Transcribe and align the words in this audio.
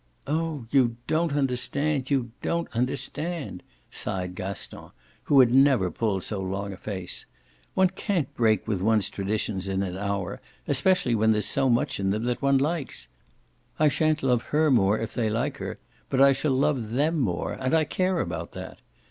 "Oh 0.25 0.65
you 0.71 0.97
don't 1.05 1.33
understand, 1.35 2.09
you 2.09 2.31
don't 2.41 2.67
understand!" 2.73 3.61
sighed 3.91 4.33
Gaston, 4.33 4.89
who 5.25 5.39
had 5.41 5.53
never 5.53 5.91
pulled 5.91 6.23
so 6.23 6.41
long 6.41 6.73
a 6.73 6.77
face. 6.77 7.27
"One 7.75 7.89
can't 7.91 8.33
break 8.33 8.67
with 8.67 8.81
one's 8.81 9.09
traditions 9.09 9.67
in 9.67 9.83
an 9.83 9.99
hour, 9.99 10.41
especially 10.67 11.13
when 11.13 11.33
there's 11.33 11.45
so 11.45 11.69
much 11.69 11.99
in 11.99 12.09
them 12.09 12.23
that 12.23 12.41
one 12.41 12.57
likes. 12.57 13.09
I 13.77 13.89
shan't 13.89 14.23
love 14.23 14.41
her 14.45 14.71
more 14.71 14.97
if 14.97 15.13
they 15.13 15.29
like 15.29 15.57
her, 15.57 15.77
but 16.09 16.19
I 16.19 16.31
shall 16.31 16.53
love 16.53 16.89
THEM 16.93 17.19
more, 17.19 17.53
and 17.53 17.75
I 17.75 17.83
care 17.83 18.19
about 18.21 18.53
that. 18.53 18.79